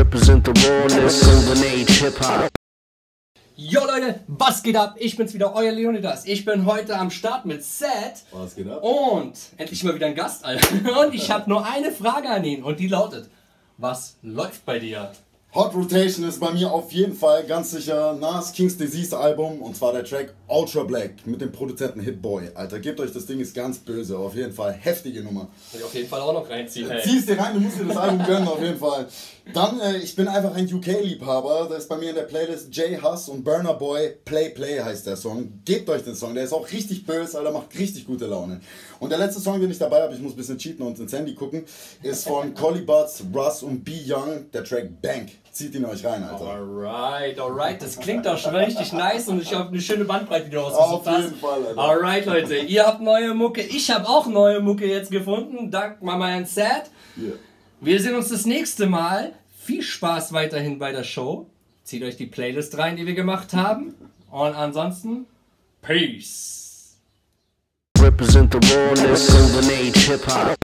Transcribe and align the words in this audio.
Represent 0.00 0.46
the 0.46 0.52
rawness, 0.66 1.22
golden 1.22 1.62
age 1.62 2.00
hip 2.00 2.18
hop. 2.20 2.48
Jo 3.54 3.82
Leute, 3.84 4.20
was 4.28 4.62
geht 4.62 4.74
ab? 4.74 4.94
Ich 4.98 5.14
bin's 5.14 5.34
wieder, 5.34 5.54
euer 5.54 5.72
Leonidas. 5.72 6.24
Ich 6.24 6.46
bin 6.46 6.64
heute 6.64 6.98
am 6.98 7.10
Start 7.10 7.44
mit 7.44 7.62
Seth. 7.62 8.24
Was 8.32 8.54
geht 8.54 8.66
ab? 8.66 8.82
Und 8.82 9.34
endlich 9.58 9.84
mal 9.84 9.94
wieder 9.94 10.06
ein 10.06 10.14
Gast, 10.14 10.42
Alter. 10.42 11.00
Und 11.04 11.12
ich 11.12 11.30
habe 11.30 11.50
nur 11.50 11.66
eine 11.66 11.92
Frage 11.92 12.30
an 12.30 12.44
ihn 12.44 12.62
und 12.62 12.80
die 12.80 12.88
lautet: 12.88 13.28
Was 13.76 14.16
läuft 14.22 14.64
bei 14.64 14.78
dir? 14.78 15.12
Hot 15.52 15.74
Rotation 15.74 16.28
ist 16.28 16.38
bei 16.38 16.52
mir 16.52 16.70
auf 16.70 16.92
jeden 16.92 17.12
Fall 17.12 17.42
ganz 17.42 17.72
sicher 17.72 18.12
Nas 18.14 18.52
King's 18.52 18.76
Disease 18.76 19.18
Album 19.18 19.60
und 19.60 19.74
zwar 19.74 19.92
der 19.92 20.04
Track 20.04 20.32
Ultra 20.46 20.84
Black 20.84 21.26
mit 21.26 21.40
dem 21.40 21.50
Produzenten 21.50 21.98
Hitboy. 21.98 22.50
Alter, 22.54 22.78
gebt 22.78 23.00
euch 23.00 23.12
das 23.12 23.26
Ding, 23.26 23.40
ist 23.40 23.52
ganz 23.52 23.78
böse, 23.78 24.16
auf 24.16 24.36
jeden 24.36 24.52
Fall 24.52 24.72
heftige 24.72 25.24
Nummer. 25.24 25.48
Will 25.72 25.80
ich 25.80 25.84
auf 25.84 25.94
jeden 25.94 26.08
Fall 26.08 26.20
auch 26.20 26.34
noch 26.34 26.48
reinziehen, 26.48 26.88
ey. 26.88 27.02
Zieh's 27.02 27.26
dir 27.26 27.36
rein, 27.36 27.54
du 27.54 27.60
musst 27.60 27.80
dir 27.80 27.84
das 27.84 27.96
Album 27.96 28.24
gönnen, 28.24 28.46
auf 28.46 28.62
jeden 28.62 28.78
Fall. 28.78 29.08
Dann, 29.52 29.80
äh, 29.80 29.96
ich 29.96 30.14
bin 30.14 30.28
einfach 30.28 30.54
ein 30.54 30.72
UK-Liebhaber, 30.72 31.66
da 31.68 31.74
ist 31.74 31.88
bei 31.88 31.96
mir 31.96 32.10
in 32.10 32.14
der 32.14 32.22
Playlist 32.22 32.68
Jay 32.70 32.96
Huss 33.02 33.28
und 33.28 33.42
Burner 33.42 33.74
Boy 33.74 34.14
Play 34.24 34.50
Play 34.50 34.80
heißt 34.80 35.08
der 35.08 35.16
Song. 35.16 35.62
Gebt 35.64 35.90
euch 35.90 36.04
den 36.04 36.14
Song, 36.14 36.34
der 36.34 36.44
ist 36.44 36.52
auch 36.52 36.70
richtig 36.70 37.04
böse, 37.06 37.36
Alter, 37.36 37.50
macht 37.50 37.76
richtig 37.76 38.06
gute 38.06 38.26
Laune. 38.26 38.60
Und 39.00 39.10
der 39.10 39.18
letzte 39.18 39.40
Song, 39.40 39.60
den 39.60 39.72
ich 39.72 39.78
dabei 39.78 40.02
habe, 40.02 40.14
ich 40.14 40.20
muss 40.20 40.34
ein 40.34 40.36
bisschen 40.36 40.58
cheaten 40.58 40.86
und 40.86 40.96
ins 41.00 41.12
Handy 41.12 41.34
gucken, 41.34 41.64
ist 42.04 42.22
von 42.28 42.54
Collie 42.54 42.82
Butts, 42.82 43.24
Russ 43.34 43.64
und 43.64 43.82
B 43.82 43.98
Young, 44.06 44.48
der 44.52 44.62
Track 44.62 45.02
Bank. 45.02 45.30
Zieht 45.52 45.74
ihn 45.74 45.84
euch 45.84 46.04
rein, 46.04 46.22
Alter. 46.22 46.44
Alright, 46.44 47.38
alright, 47.38 47.82
das 47.82 47.98
klingt 47.98 48.24
doch 48.24 48.38
schon 48.38 48.54
richtig 48.54 48.92
nice 48.92 49.28
und 49.28 49.42
ich 49.42 49.52
habe 49.52 49.68
eine 49.70 49.80
schöne 49.80 50.04
Bandbreite, 50.04 50.44
die 50.44 50.50
du 50.52 50.60
ausgesucht 50.60 50.92
Auf 50.92 51.06
hast. 51.06 51.24
jeden 51.24 51.36
Fall, 51.36 51.66
Alter. 51.66 51.80
Alright, 51.80 52.26
Leute, 52.26 52.56
ihr 52.56 52.86
habt 52.86 53.00
neue 53.00 53.34
Mucke, 53.34 53.60
ich 53.60 53.90
habe 53.90 54.08
auch 54.08 54.26
neue 54.26 54.60
Mucke 54.60 54.86
jetzt 54.86 55.10
gefunden, 55.10 55.70
dank 55.70 56.02
Mama 56.02 56.28
and 56.34 56.48
Sad. 56.48 56.90
Yeah. 57.16 57.32
Wir 57.80 58.00
sehen 58.00 58.14
uns 58.14 58.28
das 58.28 58.46
nächste 58.46 58.86
Mal. 58.86 59.32
Viel 59.58 59.82
Spaß 59.82 60.32
weiterhin 60.32 60.78
bei 60.78 60.92
der 60.92 61.04
Show. 61.04 61.46
Zieht 61.82 62.02
euch 62.02 62.16
die 62.16 62.26
Playlist 62.26 62.78
rein, 62.78 62.96
die 62.96 63.06
wir 63.06 63.14
gemacht 63.14 63.52
haben. 63.52 63.94
Und 64.30 64.54
ansonsten, 64.54 65.26
Peace. 65.82 66.96
Represent 67.98 68.52
the 68.52 68.58
rawness, 68.74 69.26
golden 69.26 69.70
age 69.70 70.08
hip 70.08 70.26
hop. 70.26 70.60